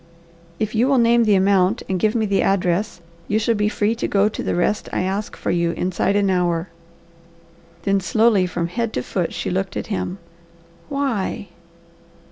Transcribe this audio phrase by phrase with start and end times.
[0.59, 3.93] "If you will name the amount and give me the address, you shall be free
[3.97, 6.69] to go to the rest I ask for you inside an hour."
[7.83, 10.17] Then slowly from head to foot she looked at him.
[10.89, 11.49] "Why?"